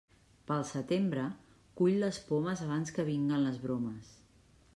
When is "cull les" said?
1.81-2.19